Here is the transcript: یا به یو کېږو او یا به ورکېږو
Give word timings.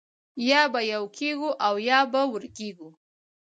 یا 0.49 0.61
به 0.73 0.81
یو 0.93 1.03
کېږو 1.17 1.49
او 1.67 1.75
یا 1.89 1.99
به 2.11 2.21
ورکېږو 2.31 2.89